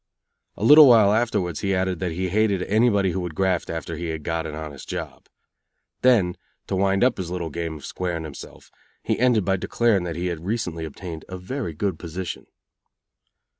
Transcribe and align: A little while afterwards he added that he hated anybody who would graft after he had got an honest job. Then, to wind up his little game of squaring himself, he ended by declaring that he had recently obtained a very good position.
A 0.57 0.63
little 0.63 0.87
while 0.87 1.13
afterwards 1.13 1.59
he 1.59 1.75
added 1.75 1.99
that 1.99 2.13
he 2.13 2.29
hated 2.29 2.63
anybody 2.63 3.11
who 3.11 3.19
would 3.19 3.35
graft 3.35 3.69
after 3.69 3.95
he 3.97 4.07
had 4.07 4.23
got 4.23 4.47
an 4.47 4.55
honest 4.55 4.89
job. 4.89 5.27
Then, 6.01 6.37
to 6.65 6.75
wind 6.75 7.03
up 7.03 7.17
his 7.19 7.29
little 7.29 7.51
game 7.51 7.75
of 7.77 7.85
squaring 7.85 8.23
himself, 8.23 8.71
he 9.03 9.19
ended 9.19 9.45
by 9.45 9.57
declaring 9.57 10.03
that 10.05 10.15
he 10.15 10.25
had 10.25 10.43
recently 10.43 10.85
obtained 10.85 11.23
a 11.29 11.37
very 11.37 11.75
good 11.75 11.99
position. 11.99 12.47